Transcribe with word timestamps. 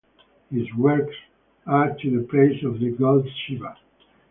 His 0.49 0.65
works 0.73 1.13
are 1.67 1.95
to 1.95 2.09
the 2.09 2.25
praise 2.25 2.63
of 2.63 2.79
the 2.79 2.89
God 2.89 3.23
Shiva. 3.45 3.77